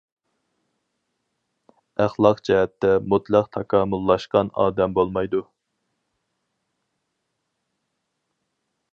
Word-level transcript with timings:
ئەخلاق 2.05 2.39
جەھەتتە 2.49 2.89
مۇتلەق 3.11 3.51
تاكامۇللاشقان 3.57 4.49
ئادەم 4.63 4.95
بولمايدۇ. 4.95 5.43